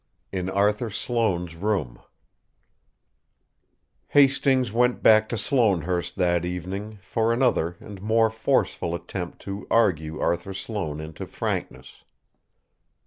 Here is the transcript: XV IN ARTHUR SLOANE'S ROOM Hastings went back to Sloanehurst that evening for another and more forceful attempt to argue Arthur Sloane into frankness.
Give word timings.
XV 0.33 0.39
IN 0.39 0.49
ARTHUR 0.49 0.89
SLOANE'S 0.89 1.55
ROOM 1.57 1.99
Hastings 4.07 4.71
went 4.71 5.03
back 5.03 5.29
to 5.29 5.37
Sloanehurst 5.37 6.15
that 6.15 6.43
evening 6.43 6.97
for 7.03 7.31
another 7.31 7.77
and 7.79 8.01
more 8.01 8.31
forceful 8.31 8.95
attempt 8.95 9.43
to 9.43 9.67
argue 9.69 10.19
Arthur 10.19 10.55
Sloane 10.55 10.99
into 10.99 11.27
frankness. 11.27 12.03